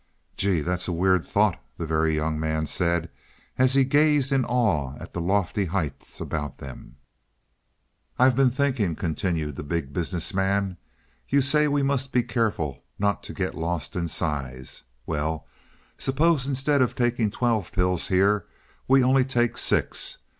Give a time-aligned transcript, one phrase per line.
[0.35, 3.07] "Gee, that's a weird thought," the Very Young Man said,
[3.59, 6.95] as he gazed in awe at the lofty heights about them.
[8.17, 10.77] "I've been thinking," continued the Big Business Man.
[11.29, 14.81] "You say we must be careful not to get lost in size.
[15.05, 15.45] Well,
[15.99, 18.47] suppose instead of taking twelve pills here,
[18.87, 20.17] we only take six.